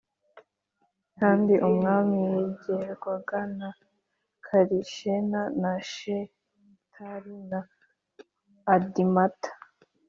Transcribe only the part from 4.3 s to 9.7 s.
Karishena na Shetari na Adimata